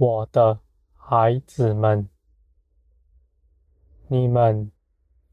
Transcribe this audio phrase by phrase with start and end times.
[0.00, 0.60] 我的
[0.92, 2.08] 孩子们，
[4.06, 4.70] 你们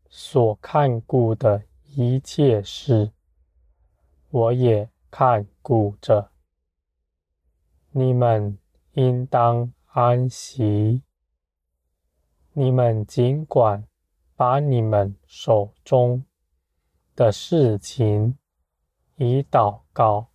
[0.09, 1.65] 所看顾的
[1.95, 3.11] 一切事，
[4.31, 6.31] 我也看顾着。
[7.91, 8.57] 你们
[8.93, 11.03] 应当安息。
[12.53, 13.87] 你们尽管
[14.35, 16.25] 把你们手中
[17.15, 18.39] 的事情
[19.17, 20.31] 以祷告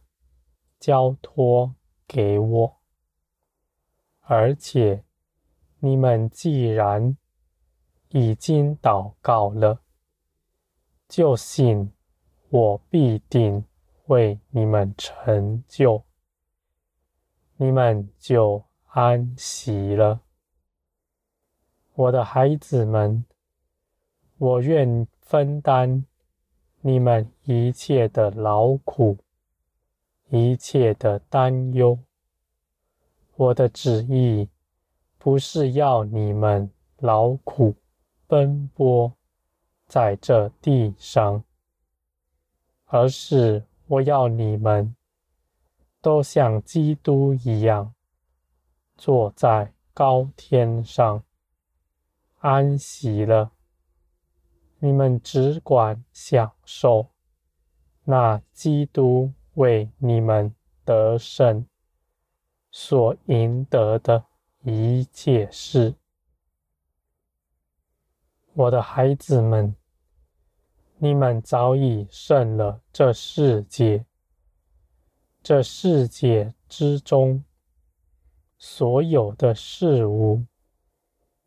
[0.78, 1.74] 交托
[2.06, 2.79] 给我，
[4.32, 5.02] 而且
[5.80, 7.16] 你们既然
[8.10, 9.80] 已经祷告了，
[11.08, 11.90] 就信
[12.48, 13.64] 我必定
[14.06, 16.04] 为你们成就。
[17.56, 20.20] 你们就安息了，
[21.94, 23.24] 我的孩子们，
[24.38, 26.06] 我愿分担
[26.82, 29.18] 你们一切的劳苦，
[30.28, 31.98] 一切的担忧。
[33.40, 34.50] 我的旨意
[35.16, 37.74] 不是要你们劳苦
[38.26, 39.10] 奔波
[39.86, 41.42] 在这地上，
[42.84, 44.94] 而是我要你们。
[46.02, 47.94] 都像基督一样，
[48.98, 51.22] 坐在高天上
[52.40, 53.52] 安息了。
[54.80, 57.08] 你们只管享受
[58.04, 61.66] 那基督为你们得胜
[62.70, 64.24] 所赢得的
[64.62, 65.94] 一切事。
[68.52, 69.74] 我的孩子们，
[70.98, 74.04] 你们早已胜了这世界。
[75.42, 77.42] 这世界之中，
[78.58, 80.44] 所有的事物，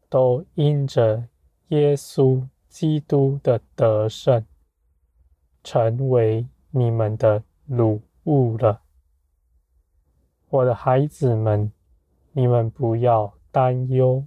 [0.10, 1.28] 都因着
[1.68, 4.46] 耶稣基督的得胜，
[5.64, 8.83] 成为你们的掳物了。
[10.54, 11.72] 我的孩子们，
[12.32, 14.24] 你们不要担忧，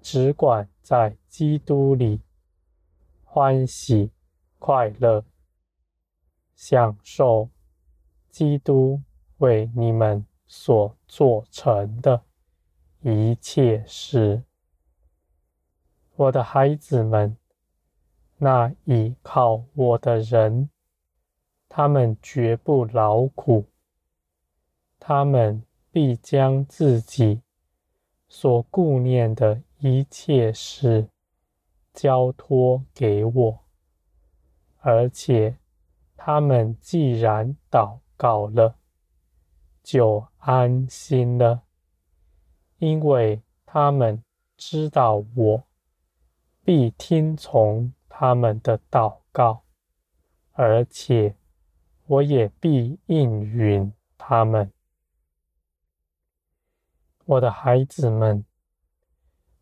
[0.00, 2.20] 只管在基督里
[3.22, 4.10] 欢喜
[4.58, 5.24] 快乐，
[6.56, 7.48] 享受。
[8.28, 9.00] 基督
[9.38, 12.24] 为你们所做成的
[13.02, 14.42] 一切事，
[16.16, 17.36] 我的孩子们，
[18.38, 20.70] 那倚靠我的人，
[21.68, 23.66] 他们绝不劳苦，
[25.04, 27.42] 他们必将自己
[28.28, 31.08] 所顾念的一切事
[31.92, 33.64] 交托给我，
[34.78, 35.56] 而且
[36.16, 38.76] 他们既然祷告了，
[39.82, 41.64] 就安心了，
[42.78, 44.22] 因为他们
[44.56, 45.64] 知道我
[46.62, 49.64] 必听从他们的祷告，
[50.52, 51.34] 而且
[52.06, 54.70] 我也必应允他们。
[57.24, 58.44] 我的孩子们，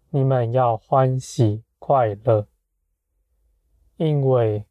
[0.09, 2.47] 你们要欢喜快乐，
[3.97, 4.65] 因为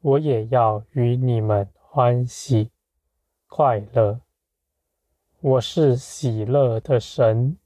[0.00, 2.70] 我也要与你们欢喜。
[3.46, 4.22] 快乐，
[5.40, 7.58] 我是喜乐的神。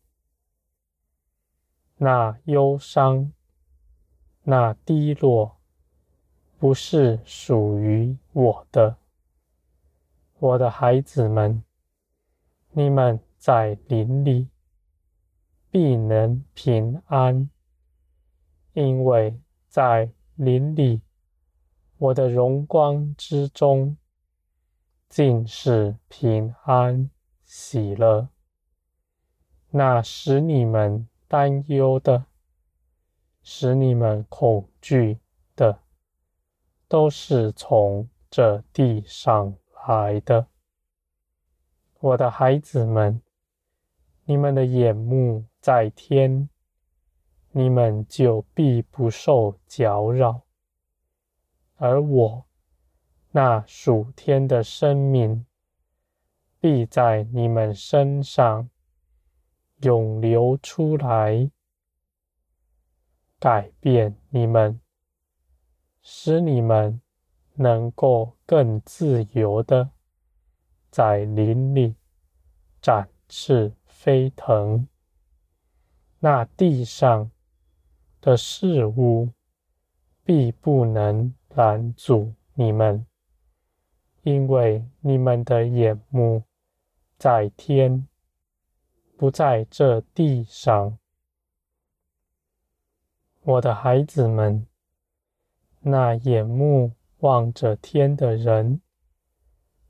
[1.99, 3.32] 那忧伤、
[4.43, 5.59] 那低落，
[6.59, 8.97] 不是属于我的。
[10.41, 11.62] 我的孩子们，
[12.72, 14.49] 你们在林里
[15.78, 17.50] 必能平安，
[18.72, 19.38] 因为
[19.69, 21.03] 在灵里，
[21.98, 23.98] 我的荣光之中。
[25.06, 27.10] 尽是平安
[27.44, 28.31] 喜乐，
[29.69, 32.25] 那使你们担忧的，
[33.43, 35.19] 使你们恐惧
[35.55, 35.81] 的，
[36.88, 39.55] 都是从这地上
[39.87, 40.46] 来的。
[42.00, 43.20] 我的孩子们，
[44.25, 46.49] 你们的眼目在天，
[47.51, 50.43] 你们就必不受搅扰，
[51.75, 52.47] 而我。
[53.33, 55.45] 那属天的生命
[56.61, 58.71] 必在你们身上
[59.81, 61.51] 涌流出来，
[63.41, 64.81] 改变你们，
[66.01, 67.01] 使你们
[67.55, 69.91] 能够更自由的
[70.93, 71.97] 在林里
[72.81, 74.87] 展翅飞腾。
[76.21, 77.31] 那地上
[78.21, 79.31] 的事物
[80.25, 83.07] 必不能拦阻你们。
[84.23, 86.43] 因为你们的眼目
[87.17, 88.09] 在天，
[89.17, 90.99] 不在这地上。
[93.43, 94.67] 我的孩子们，
[95.81, 98.81] 那眼目望着天的人，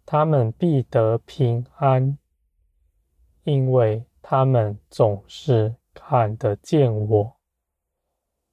[0.04, 2.18] 他们必得平安，
[3.44, 7.36] 因为他们总是看得见我，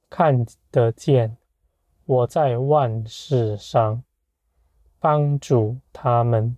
[0.10, 1.36] 看得见
[2.06, 4.02] 我在万事上
[4.98, 6.58] 帮助他们。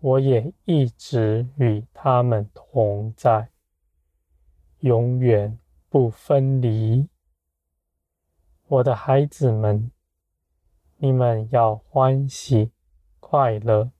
[0.00, 3.50] 我也一直与他们同在，
[4.80, 5.58] 永远
[5.90, 7.06] 不分离。
[8.68, 9.90] 我的孩子们，
[10.96, 12.70] 你们要欢喜
[13.20, 13.90] 快乐，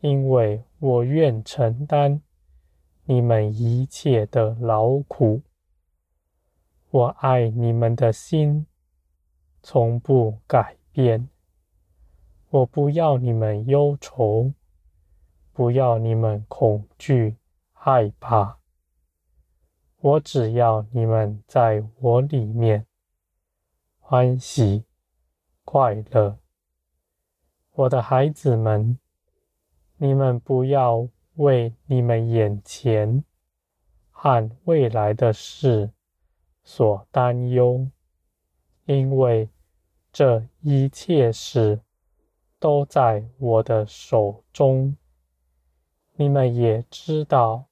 [0.00, 2.22] 因为我愿承担
[3.04, 5.42] 你们一切的劳苦。
[6.90, 8.66] 我爱你们的心，
[9.62, 11.28] 从不改变。
[12.50, 14.52] 我不要你们忧愁。
[15.54, 17.36] 不要你们恐惧
[17.72, 18.58] 害怕，
[19.98, 22.86] 我只要你们在我里面
[23.98, 24.86] 欢喜
[25.62, 26.38] 快乐。
[27.72, 28.98] 我的孩子们，
[29.98, 33.24] 你们不要为你们眼前
[34.10, 35.90] 和未来的事
[36.62, 37.88] 所担忧，
[38.84, 39.48] 因为
[40.12, 41.80] 这一切事
[42.58, 44.96] 都在我的手中。
[46.14, 47.64] 你们也知道，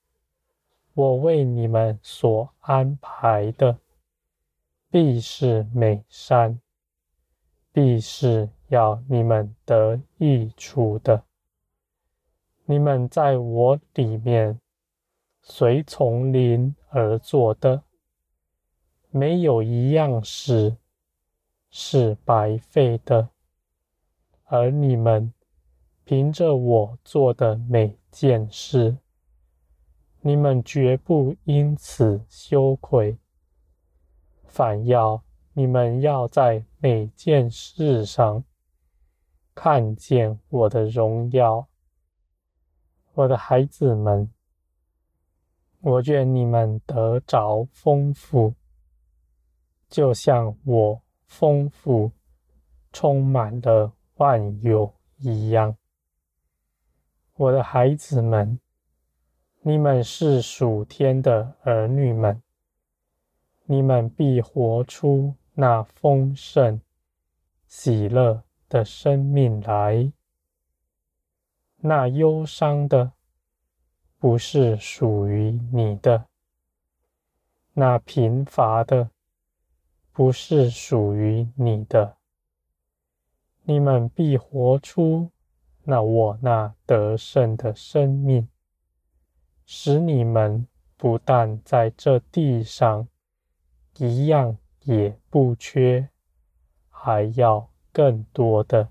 [0.94, 3.78] 我为你们所安排的，
[4.90, 6.58] 必是美善，
[7.70, 11.22] 必是要你们得益处的。
[12.70, 14.60] 你们在我里面
[15.42, 17.82] 随从灵而做的，
[19.10, 20.76] 没有一样事
[21.68, 23.30] 是白费的，
[24.44, 25.32] 而你们
[26.04, 28.98] 凭着我做的每件事，
[30.20, 33.18] 你们绝不因此羞愧，
[34.44, 35.20] 反要
[35.54, 38.44] 你们要在每件事上
[39.56, 41.66] 看见我的荣耀。
[43.20, 44.30] 我的孩子们，
[45.80, 48.54] 我愿你们得着丰富，
[49.90, 52.12] 就像我丰富
[52.92, 55.76] 充满了万有一样。
[57.34, 58.58] 我的孩子们，
[59.60, 62.42] 你们是属天的儿女们，
[63.66, 66.80] 你们必活出那丰盛、
[67.66, 70.10] 喜乐的生命来。
[71.82, 73.12] 那忧伤的，
[74.18, 76.26] 不是属于你的；
[77.72, 79.10] 那贫乏的，
[80.12, 82.16] 不是属于你的。
[83.62, 85.30] 你们必活出。
[85.84, 88.48] 那我那得胜的生命，
[89.64, 93.08] 使你们不但在这地上
[93.96, 96.10] 一样也不缺，
[96.90, 98.90] 还要更多的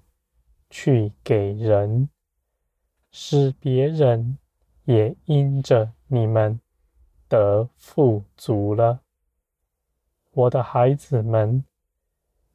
[0.70, 2.10] 去给人，
[3.12, 4.38] 使别人
[4.86, 6.60] 也因着你们
[7.28, 9.02] 得富足了。
[10.31, 11.66] 我的孩子们，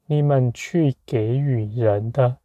[0.07, 2.39] 你们去给予人的。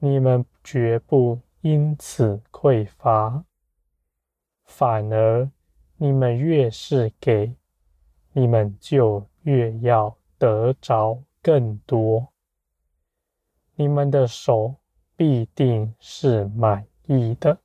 [0.00, 3.44] 你们绝不因此匮乏，
[4.64, 5.50] 反而
[5.96, 7.56] 你们越是给，
[8.32, 12.28] 你们就越要得着更多。
[13.74, 14.76] 你们的手
[15.16, 17.58] 必定是满溢的，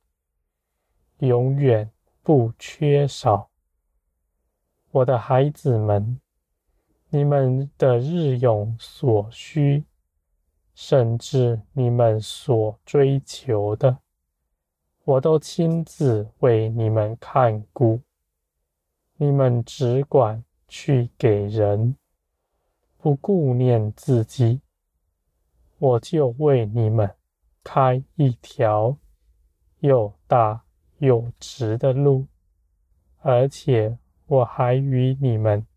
[1.19, 1.91] 永远
[2.23, 3.51] 不缺少。
[4.89, 6.19] 我的孩子们，
[7.09, 9.85] 你们的日用所需。
[10.75, 13.99] 甚至你们所追求的，
[15.03, 18.01] 我都亲自为你们看顾。
[19.17, 21.95] 你们只管去给人，
[22.97, 24.61] 不顾念自己，
[25.77, 27.15] 我就为你们
[27.63, 28.97] 开一条
[29.83, 30.63] 又大
[30.99, 32.25] 又直的路，
[33.19, 33.97] 而且
[34.27, 35.67] 我还与你们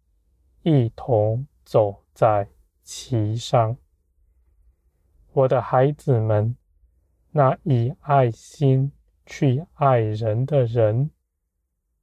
[0.62, 2.48] 一同走在
[2.84, 3.76] 其上。
[5.32, 6.56] 我的孩子们，
[7.32, 8.92] 那以爱心
[9.26, 11.10] 去爱人的人，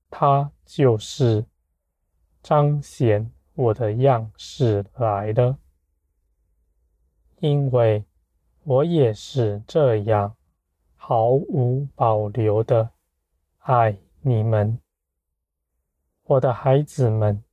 [0.10, 1.46] 他就是
[2.42, 5.58] 彰显我的样式来的。
[7.40, 8.04] 因为
[8.66, 10.36] 我也是这样
[11.06, 12.90] 毫无保留的
[13.58, 14.80] 爱你们，
[16.24, 17.44] 我的孩子们，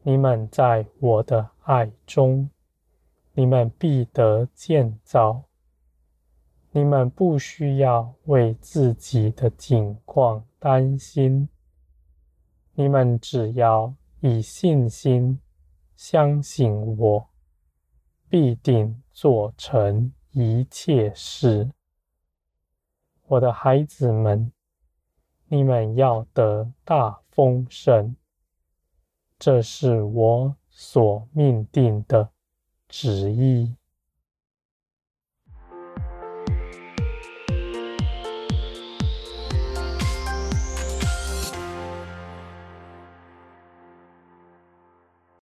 [0.00, 2.48] 你们在我的爱中。
[3.34, 5.42] 你们必得建造，
[6.70, 11.46] 你们不需要为自己的境况担心，
[12.72, 15.38] 你们只要以信心
[15.94, 17.28] 相信我，
[18.30, 21.70] 必定做成一切事。
[23.32, 24.52] 我的孩子们，
[25.46, 28.14] 你们要得大丰盛，
[29.38, 32.28] 这是我所命定的
[32.88, 33.74] 旨意。